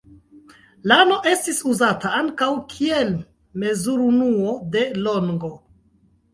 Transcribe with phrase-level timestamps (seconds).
[0.91, 3.13] Lano estis uzata ankaŭ kiel
[3.67, 5.57] mezurunuo de longo.